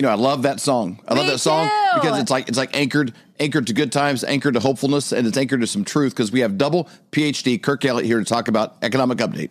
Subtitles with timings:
[0.00, 0.98] You know, I love that song.
[1.06, 2.00] I love that song too.
[2.00, 5.36] because it's like it's like anchored anchored to good times, anchored to hopefulness, and it's
[5.36, 8.78] anchored to some truth because we have double PhD Kirk Elliott here to talk about
[8.80, 9.50] economic update.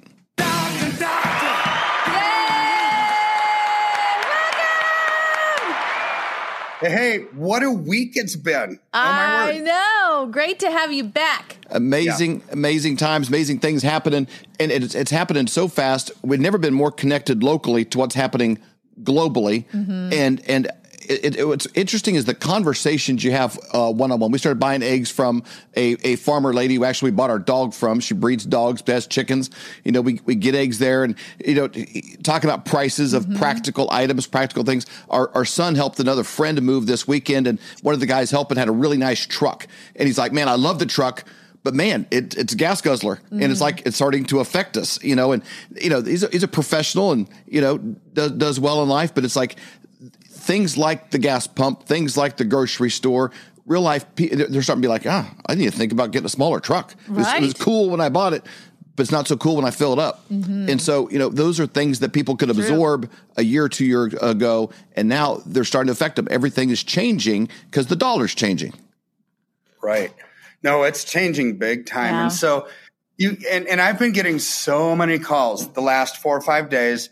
[6.82, 8.80] Hey, what a week it's been.
[8.94, 10.32] Oh, I know.
[10.32, 11.58] Great to have you back.
[11.70, 14.28] Amazing, amazing times, amazing things happening,
[14.60, 16.10] and it's it's happening so fast.
[16.24, 18.58] We've never been more connected locally to what's happening
[19.04, 20.14] globally, mm-hmm.
[20.14, 20.72] and and.
[21.02, 24.30] It, it, what's interesting is the conversations you have one on one.
[24.30, 25.44] We started buying eggs from
[25.76, 28.00] a, a farmer lady who actually bought our dog from.
[28.00, 29.50] She breeds dogs, has chickens.
[29.84, 31.68] You know, we, we get eggs there, and you know,
[32.22, 33.38] talking about prices of mm-hmm.
[33.38, 34.86] practical items, practical things.
[35.10, 38.60] Our our son helped another friend move this weekend, and one of the guys helping
[38.60, 41.24] had a really nice truck, and he's like, "Man, I love the truck."
[41.64, 45.04] But man, it, it's a gas guzzler, and it's like it's starting to affect us,
[45.04, 45.32] you know.
[45.34, 45.44] And
[45.76, 49.14] you know, he's a, he's a professional, and you know, does does well in life,
[49.14, 49.58] but it's like
[50.28, 53.32] things like the gas pump, things like the grocery store.
[53.66, 56.30] Real life, they're starting to be like, ah, I need to think about getting a
[56.30, 56.96] smaller truck.
[57.08, 58.44] It was, it was cool when I bought it,
[58.96, 60.26] but it's not so cool when I fill it up.
[60.32, 63.86] And so, you know, those are things that people could absorb a year or two
[63.86, 66.28] years ago, and now they're starting to affect them.
[66.32, 68.74] Everything is changing because the dollar's changing.
[69.84, 70.12] Right.
[70.64, 72.14] No, it's changing big time.
[72.14, 72.24] Yeah.
[72.24, 72.68] And so
[73.18, 77.10] you and, and I've been getting so many calls the last four or five days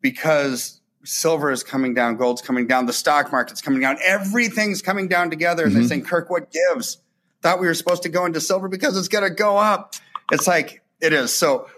[0.00, 5.08] because silver is coming down, gold's coming down, the stock market's coming down, everything's coming
[5.08, 5.64] down together.
[5.64, 5.88] And they're mm-hmm.
[5.88, 6.98] saying, Kirk, what gives?
[7.42, 9.94] Thought we were supposed to go into silver because it's gonna go up.
[10.32, 11.32] It's like it is.
[11.32, 11.68] So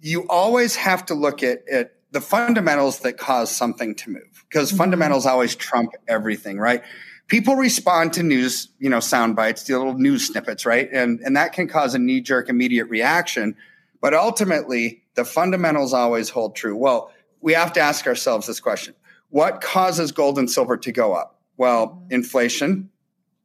[0.00, 4.70] you always have to look at, at the fundamentals that cause something to move because
[4.70, 4.78] mm-hmm.
[4.78, 6.82] fundamentals always trump everything, right?
[7.28, 10.88] People respond to news, you know, sound bites, the little news snippets, right?
[10.92, 13.56] And, and that can cause a knee jerk immediate reaction.
[14.00, 16.76] But ultimately, the fundamentals always hold true.
[16.76, 17.10] Well,
[17.40, 18.94] we have to ask ourselves this question
[19.30, 21.40] What causes gold and silver to go up?
[21.56, 22.90] Well, inflation,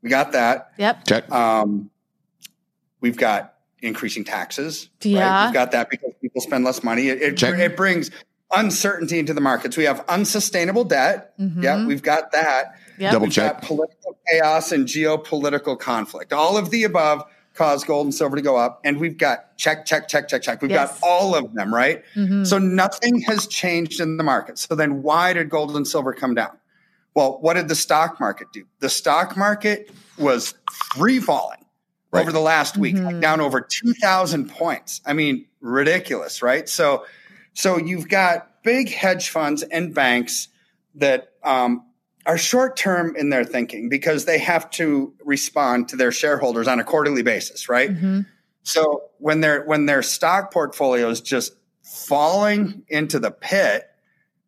[0.01, 0.73] we got that.
[0.77, 1.05] Yep.
[1.05, 1.31] Check.
[1.31, 1.89] Um,
[2.99, 4.89] we've got increasing taxes.
[5.03, 5.11] Right?
[5.11, 5.45] Yeah.
[5.45, 7.07] We've got that because people spend less money.
[7.07, 7.57] It, it, Check.
[7.57, 8.11] it brings
[8.51, 9.77] uncertainty into the markets.
[9.77, 11.33] We have unsustainable debt.
[11.37, 12.75] Yeah, we've got that.
[13.01, 13.11] Yep.
[13.13, 13.61] Double We've check.
[13.63, 16.31] political chaos and geopolitical conflict.
[16.31, 17.23] All of the above
[17.55, 18.79] cause gold and silver to go up.
[18.85, 20.61] And we've got check, check, check, check, check.
[20.61, 20.99] We've Yes.
[20.99, 22.03] got all of them, right?
[22.43, 24.57] So nothing has changed in the market.
[24.59, 26.57] So then why did gold and silver come down?
[27.15, 28.63] Well, what did the stock market do?
[28.79, 30.53] The stock market was
[30.95, 31.57] free falling
[32.13, 32.21] Right.
[32.21, 35.01] over the last week, like down over 2000 points.
[35.05, 36.69] I mean, ridiculous, right?
[36.69, 37.05] So,
[37.53, 40.47] so you've got big hedge funds and banks
[40.95, 41.83] that um,
[42.25, 46.79] are short term in their thinking because they have to respond to their shareholders on
[46.79, 47.91] a quarterly basis, right?
[47.91, 48.21] Mm-hmm.
[48.63, 53.89] So when their when their stock portfolio is just falling into the pit,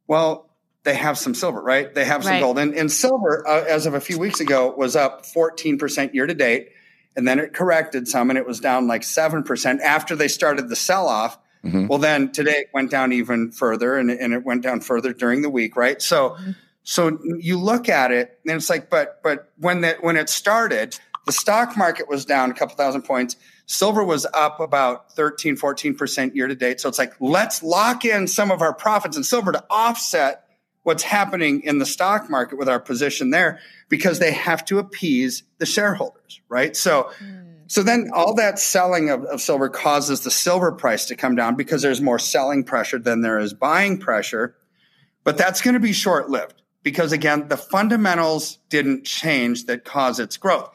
[0.08, 0.50] well,
[0.84, 1.94] they have some silver, right?
[1.94, 2.40] They have some Right.
[2.42, 6.28] gold, and, and silver, uh, as of a few weeks ago, was up 14% year
[6.28, 6.70] to date,
[7.16, 10.76] and then it corrected some, and it was down like 7% after they started the
[10.76, 11.38] sell off.
[11.64, 11.88] Mm-hmm.
[11.88, 15.42] Well, then today it went down even further, and, and it went down further during
[15.42, 16.02] the week, right?
[16.02, 16.52] So, mm-hmm.
[16.84, 21.00] So you look at it, and it's like, but but when that when it started,
[21.26, 23.38] the stock market was down a couple thousand points.
[23.66, 26.82] Silver was up about 13, 14% year to date.
[26.82, 30.44] So it's like, let's lock in some of our profits in silver to offset
[30.84, 35.44] what's happening in the stock market with our position there because they have to appease
[35.60, 36.76] the shareholders, right?
[36.76, 37.64] So, hmm.
[37.68, 41.56] so then all that selling of, of silver causes the silver price to come down
[41.56, 44.58] because there's more selling pressure than there is buying pressure.
[45.24, 50.20] But that's going to be short lived because again, the fundamentals didn't change that cause
[50.20, 50.70] its growth.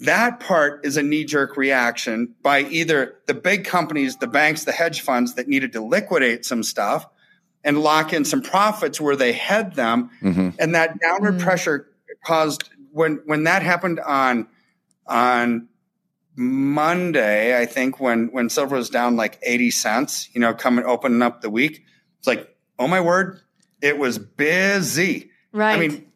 [0.00, 4.72] That part is a knee jerk reaction by either the big companies, the banks, the
[4.72, 7.06] hedge funds that needed to liquidate some stuff
[7.64, 10.10] and lock in some profits where they had them.
[10.22, 10.50] Mm-hmm.
[10.58, 11.44] And that downward mm-hmm.
[11.44, 11.88] pressure
[12.24, 14.48] caused when when that happened on
[15.06, 15.68] on
[16.36, 21.22] Monday, I think when when silver was down like 80 cents, you know, coming opening
[21.22, 21.82] up the week,
[22.18, 23.40] it's like, oh my word,
[23.80, 25.30] it was busy.
[25.56, 25.74] Right.
[25.74, 26.06] I mean,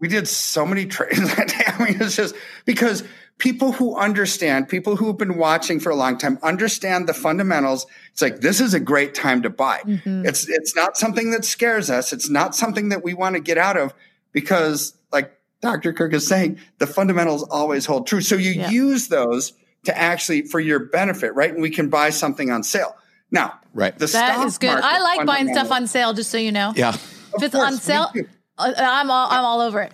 [0.00, 1.64] we did so many trades that day.
[1.66, 2.34] I mean, it's just
[2.64, 3.04] because
[3.38, 7.86] people who understand, people who have been watching for a long time, understand the fundamentals.
[8.12, 9.82] It's like this is a great time to buy.
[9.86, 10.26] Mm-hmm.
[10.26, 12.12] It's it's not something that scares us.
[12.12, 13.94] It's not something that we want to get out of
[14.32, 15.92] because, like Dr.
[15.92, 18.20] Kirk is saying, the fundamentals always hold true.
[18.20, 18.70] So you yeah.
[18.70, 19.52] use those
[19.84, 21.52] to actually for your benefit, right?
[21.52, 22.96] And we can buy something on sale.
[23.30, 23.96] Now, right.
[23.96, 24.70] The that is good.
[24.70, 26.72] I like buying stuff on sale, just so you know.
[26.74, 26.94] Yeah.
[27.34, 28.10] If it's course, on sale,
[28.58, 29.92] I'm all I'm all over it.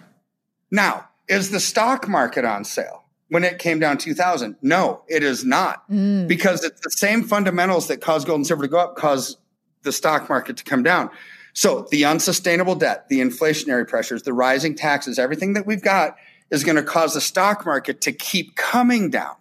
[0.70, 3.05] Now, is the stock market on sale?
[3.28, 6.26] when it came down 2000 no it is not mm.
[6.28, 9.38] because it's the same fundamentals that cause gold and silver to go up cause
[9.82, 11.11] the stock market to come down
[11.52, 16.17] so the unsustainable debt the inflationary pressures the rising taxes everything that we've got
[16.50, 19.34] is going to cause the stock market to keep coming down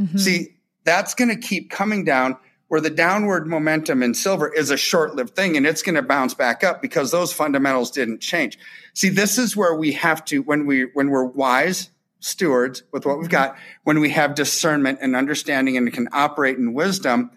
[0.00, 0.16] mm-hmm.
[0.16, 0.54] see
[0.84, 2.36] that's going to keep coming down
[2.68, 6.34] where the downward momentum in silver is a short-lived thing and it's going to bounce
[6.34, 8.58] back up because those fundamentals didn't change.
[8.94, 13.18] See, this is where we have to when we when we're wise stewards with what
[13.18, 17.30] we've got, when we have discernment and understanding and can operate in wisdom,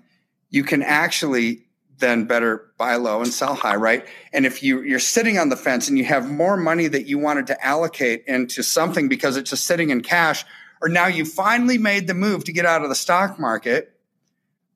[0.49, 1.65] you can actually
[1.99, 4.05] then better buy low and sell high, right?
[4.33, 7.19] And if you you're sitting on the fence and you have more money that you
[7.19, 10.43] wanted to allocate into something because it's just sitting in cash,
[10.81, 13.95] or now you finally made the move to get out of the stock market,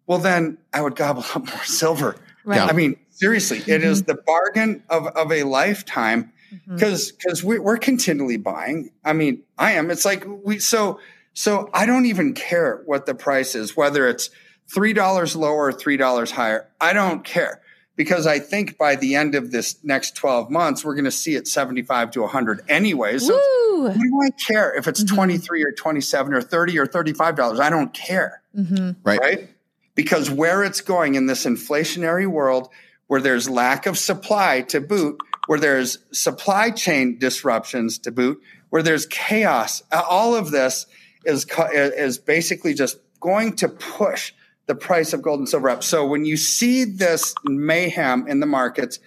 [0.07, 2.15] well, then I would gobble up more silver.
[2.43, 2.61] Right.
[2.61, 3.71] I mean, seriously, mm-hmm.
[3.71, 4.11] it is mm-hmm.
[4.11, 6.31] the bargain of, of a lifetime
[6.67, 7.17] because mm-hmm.
[7.17, 8.91] because we, we're continually buying.
[9.03, 9.89] I mean, I am.
[9.89, 10.99] It's like we so
[11.33, 14.29] so I don't even care what the price is, whether it's
[14.73, 16.67] three dollars lower or three dollars higher.
[16.79, 17.61] I don't care
[17.95, 21.35] because I think by the end of this next 12 months, we're going to see
[21.35, 23.17] it 75 to 100 anyway.
[23.17, 23.33] So
[23.79, 25.15] what do I care if it's mm-hmm.
[25.15, 27.59] 23 or 27 or 30 or $35?
[27.59, 28.41] I don't care.
[28.55, 28.91] Mm-hmm.
[29.03, 29.19] Right.
[29.19, 29.49] Right
[29.95, 32.69] because where it's going in this inflationary world
[33.07, 38.83] where there's lack of supply to boot, where there's supply chain disruptions to boot, where
[38.83, 40.85] there's chaos, all of this
[41.23, 44.33] is, is basically just going to push
[44.65, 45.83] the price of gold and silver up.
[45.83, 48.99] So when you see this mayhem in the markets,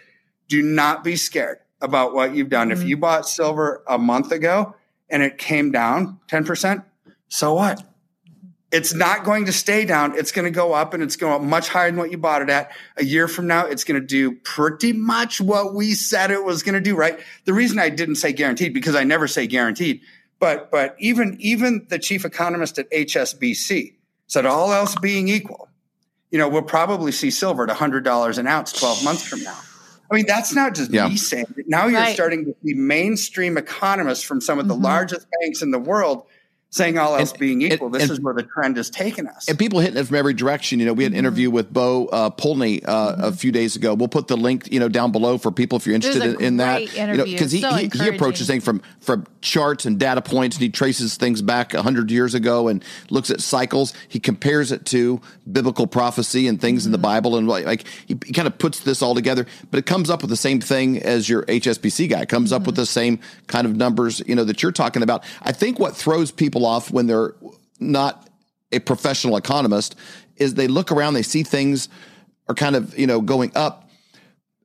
[0.47, 2.71] do not be scared about what you've done.
[2.71, 2.81] Mm-hmm.
[2.81, 4.75] If you bought silver a month ago
[5.11, 6.85] and it came down 10%,
[7.29, 7.83] so what?
[8.71, 10.17] It's not going to stay down.
[10.17, 12.43] It's going to go up and it's going up much higher than what you bought
[12.43, 12.71] it at.
[12.97, 16.63] A year from now, it's going to do pretty much what we said it was
[16.63, 17.19] going to do, right?
[17.45, 20.03] The reason I didn't say guaranteed because I never say guaranteed,
[20.39, 23.95] but, but even, even the chief economist at HSBC
[24.27, 25.69] said all else being equal,
[26.31, 29.59] you know, we'll probably see silver at $100 an ounce 12 months from now.
[30.11, 31.09] I mean, that's not just yeah.
[31.09, 31.67] me saying it.
[31.69, 32.15] Now you're right.
[32.15, 34.85] starting to see mainstream economists from some of the mm-hmm.
[34.85, 36.27] largest banks in the world
[36.71, 39.27] saying all else and, being equal, and, this and, is where the trend has taken
[39.27, 39.49] us.
[39.49, 40.81] And people hitting it from every direction.
[40.81, 41.27] You know, we had an mm-hmm.
[41.27, 43.25] interview with Bo uh, Polny uh, mm-hmm.
[43.25, 43.95] a few days ago.
[43.95, 46.57] We'll put the link, you know, down below for people if you're interested in, in,
[46.59, 46.83] that.
[46.83, 47.11] Interview.
[47.11, 50.57] You know, because he, so he, he, approaches things from from charts and data points,
[50.57, 53.95] and he traces things back hundred years ago and looks at cycles.
[54.09, 55.21] He compares it to
[55.51, 56.89] biblical prophecy and things mm-hmm.
[56.89, 57.03] in the mm-hmm.
[57.03, 59.47] Bible, and like he, he, kind of puts this all together.
[59.71, 62.21] But it comes up with the same thing as your HSBC guy.
[62.21, 62.83] It comes up with mm-hmm.
[62.83, 65.25] the same kind of numbers, you know, that you're talking about.
[65.43, 67.35] I think what throws people off when they're
[67.81, 68.29] not
[68.73, 69.97] a professional economist
[70.37, 71.89] is they look around, they see things
[72.49, 73.88] are kind of, you know, going up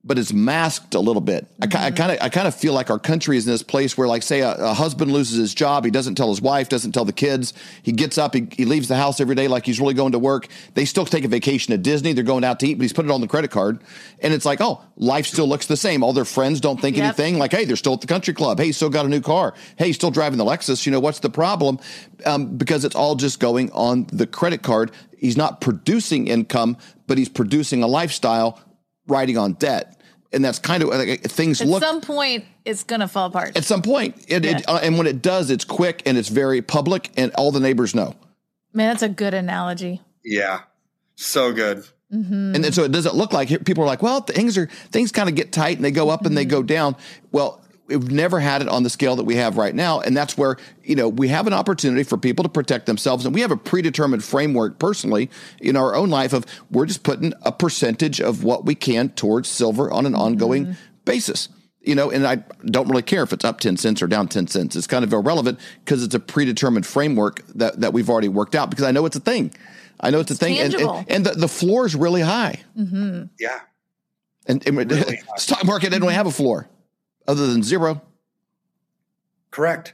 [0.06, 1.48] but it's masked a little bit.
[1.60, 1.78] Mm-hmm.
[1.78, 4.08] I kind of, I kind of feel like our country is in this place where,
[4.08, 7.06] like, say, a, a, husband loses his job, he doesn't tell his wife, doesn't tell
[7.06, 7.54] the kids.
[7.84, 10.20] He gets up, he, he, leaves the house every day like he's really going to
[10.20, 10.48] work.
[10.74, 12.12] They still take a vacation at Disney.
[12.12, 13.82] They're going out to eat, but he's put it on the credit card,
[14.20, 16.04] and it's like, oh, life still looks the same.
[16.04, 17.06] All their friends don't think yep.
[17.06, 17.38] anything.
[17.38, 18.60] Like, hey, they're still at the country club.
[18.60, 19.54] Hey, still got a new car.
[19.78, 20.86] Hey, still driving the Lexus.
[20.86, 21.80] You know what's the problem?
[22.26, 24.92] Um, because it's all just going on the credit card.
[25.18, 26.76] He's not producing income,
[27.08, 28.60] but he's producing a lifestyle
[29.08, 30.00] riding on debt
[30.34, 31.82] and that's kind of like things at look.
[31.82, 33.56] At some point, it's going to fall apart.
[33.56, 34.58] At some point, it, yeah.
[34.58, 37.60] it uh, and when it does, it's quick and it's very public, and all the
[37.60, 38.16] neighbors know.
[38.74, 40.02] Man, that's a good analogy.
[40.26, 40.62] Yeah,
[41.16, 41.86] so good.
[42.12, 42.56] Mm-hmm.
[42.56, 45.30] And then, so it doesn't look like people are like, well, things are things kind
[45.30, 46.28] of get tight and they go up mm-hmm.
[46.28, 46.96] and they go down.
[47.32, 50.38] Well, we've never had it on the scale that we have right now and that's
[50.38, 53.52] where you know we have an opportunity for people to protect themselves and we have
[53.52, 58.44] a predetermined framework personally in our own life of we're just putting a percentage of
[58.44, 60.74] what we can towards silver on an ongoing mm-hmm.
[61.06, 61.50] basis
[61.82, 62.36] you know and i
[62.66, 64.76] don't really care if it's up 10 cents or down 10 cents.
[64.76, 68.70] It's kind of irrelevant because it's a predetermined framework that, that we've already worked out
[68.70, 69.54] because i know it's a thing.
[70.00, 72.62] I know it's a thing and, and, and, the, the floor is really high.
[72.78, 73.26] Mm-hmm.
[73.40, 73.60] yeah.
[74.46, 76.68] And, and really stock market didn't really have a floor
[77.28, 78.02] other than zero.
[79.52, 79.94] Correct.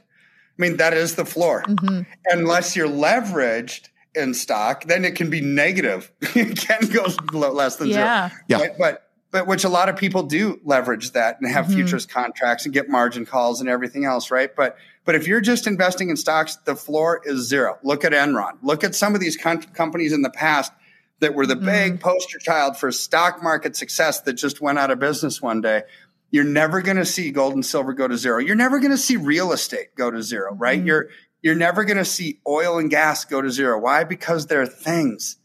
[0.58, 1.62] I mean, that is the floor.
[1.62, 2.02] Mm-hmm.
[2.26, 6.12] Unless you're leveraged in stock, then it can be negative.
[6.20, 7.06] it can go
[7.50, 8.28] less than yeah.
[8.28, 8.40] zero.
[8.48, 8.58] Yeah.
[8.58, 8.78] Right?
[8.78, 11.74] But but which a lot of people do leverage that and have mm-hmm.
[11.74, 14.54] futures contracts and get margin calls and everything else, right?
[14.54, 17.78] But But if you're just investing in stocks, the floor is zero.
[17.84, 18.58] Look at Enron.
[18.62, 20.72] Look at some of these com- companies in the past
[21.20, 21.64] that were the mm.
[21.64, 25.82] big poster child for stock market success that just went out of business one day.
[26.30, 28.38] You're never going to see gold and silver go to zero.
[28.38, 30.80] You're never going to see real estate go to zero, right?
[30.80, 30.86] Mm.
[30.86, 31.08] You're
[31.42, 33.78] you're never going to see oil and gas go to zero.
[33.78, 34.04] Why?
[34.04, 35.36] Because they're things.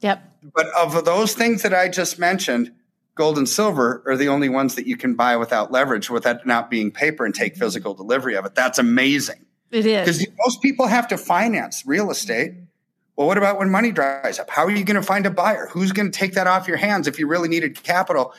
[0.00, 0.50] Yep.
[0.54, 2.72] But of those things that I just mentioned,
[3.14, 6.70] gold and silver are the only ones that you can buy without leverage, without not
[6.70, 8.54] being paper and take physical delivery of it.
[8.54, 9.44] That's amazing.
[9.70, 10.00] It is.
[10.00, 12.54] Because most people have to finance real estate.
[13.16, 14.48] Well, what about when money dries up?
[14.50, 15.68] How are you going to find a buyer?
[15.70, 18.34] Who's going to take that off your hands if you really needed capital?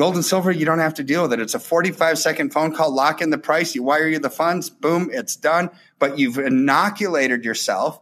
[0.00, 1.40] Gold and silver, you don't have to deal with it.
[1.40, 4.70] It's a 45 second phone call, lock in the price, you wire you the funds,
[4.70, 5.68] boom, it's done.
[5.98, 8.00] But you've inoculated yourself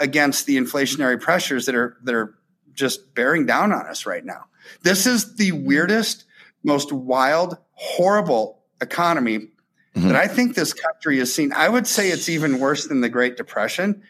[0.00, 2.34] against the inflationary pressures that are that are
[2.74, 4.46] just bearing down on us right now.
[4.82, 6.24] This is the weirdest,
[6.64, 10.08] most wild, horrible economy mm-hmm.
[10.08, 11.52] that I think this country has seen.
[11.52, 14.02] I would say it's even worse than the Great Depression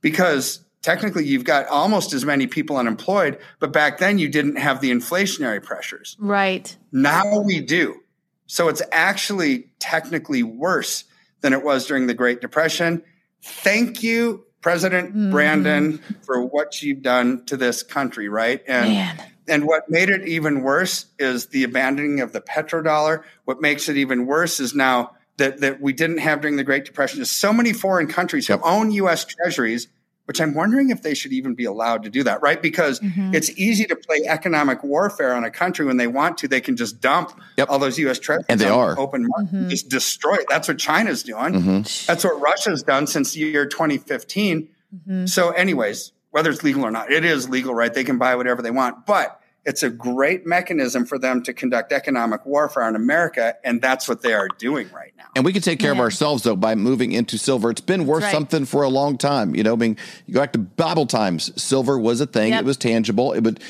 [0.00, 4.82] because technically you've got almost as many people unemployed, but back then you didn't have
[4.82, 6.14] the inflationary pressures.
[6.20, 6.76] Right.
[6.92, 8.02] Now we do.
[8.46, 11.04] So it's actually technically worse
[11.40, 13.02] than it was during the Great Depression.
[13.42, 15.30] Thank you, President mm.
[15.30, 18.62] Brandon, for what you've done to this country, right?
[18.68, 19.22] And Man.
[19.48, 23.22] and what made it even worse is the abandoning of the petrodollar.
[23.46, 26.84] What makes it even worse is now that, that we didn't have during the Great
[26.84, 27.22] Depression.
[27.22, 29.88] is so many foreign countries who own US treasuries
[30.26, 32.60] which I'm wondering if they should even be allowed to do that, right?
[32.60, 33.34] Because mm-hmm.
[33.34, 36.48] it's easy to play economic warfare on a country when they want to.
[36.48, 37.68] They can just dump yep.
[37.68, 38.18] all those U.S.
[38.18, 39.68] treasuries and they are open market, mm-hmm.
[39.68, 40.46] just destroy it.
[40.48, 41.54] That's what China's doing.
[41.54, 42.06] Mm-hmm.
[42.06, 44.68] That's what Russia's done since the year 2015.
[44.94, 45.26] Mm-hmm.
[45.26, 47.92] So, anyways, whether it's legal or not, it is legal, right?
[47.92, 51.92] They can buy whatever they want, but it's a great mechanism for them to conduct
[51.92, 55.24] economic warfare on America, and that's what they are doing right now.
[55.36, 55.98] And we can take care yeah.
[55.98, 57.70] of ourselves though by moving into silver.
[57.70, 58.32] It's been worth right.
[58.32, 59.54] something for a long time.
[59.54, 62.52] You know, I mean, you go back to Bible times, silver was a thing.
[62.52, 62.62] Yep.
[62.62, 63.32] It was tangible.
[63.32, 63.60] It would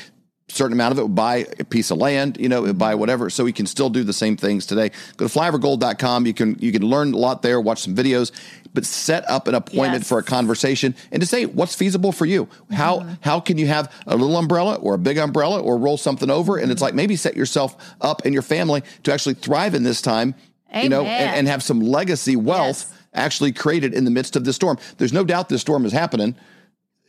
[0.47, 3.29] certain amount of it would buy a piece of land, you know, would buy whatever.
[3.29, 4.91] So we can still do the same things today.
[5.17, 6.25] Go to flyovergold.com.
[6.25, 8.31] You can you can learn a lot there, watch some videos,
[8.75, 10.09] but set up an appointment yes.
[10.09, 12.47] for a conversation and to say what's feasible for you.
[12.71, 13.13] How mm-hmm.
[13.21, 16.57] how can you have a little umbrella or a big umbrella or roll something over?
[16.57, 20.01] And it's like maybe set yourself up and your family to actually thrive in this
[20.01, 20.35] time,
[20.69, 20.83] Amen.
[20.83, 22.93] you know, and, and, have some legacy wealth yes.
[23.13, 24.77] actually created in the midst of this storm.
[24.97, 26.35] There's no doubt this storm is happening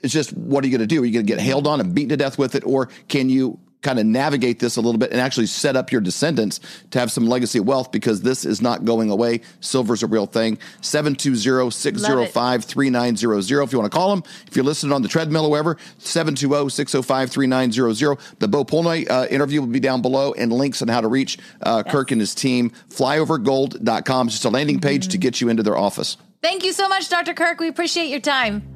[0.03, 1.03] it's just what are you going to do?
[1.03, 3.29] Are you going to get hailed on and beaten to death with it, or can
[3.29, 6.59] you kind of navigate this a little bit and actually set up your descendants
[6.91, 9.41] to have some legacy wealth because this is not going away.
[9.61, 10.59] Silver's a real thing.
[10.83, 14.25] 720-605-3900 if you want to call them.
[14.49, 18.39] If you're listening on the treadmill or wherever, 720-605-3900.
[18.41, 21.39] The Bo Polny uh, interview will be down below and links on how to reach
[21.63, 21.93] uh, yes.
[21.93, 22.73] Kirk and his team.
[22.89, 25.13] Flyovergold.com is just a landing page mm-hmm.
[25.13, 26.17] to get you into their office.
[26.43, 27.35] Thank you so much, Dr.
[27.35, 27.61] Kirk.
[27.61, 28.76] We appreciate your time.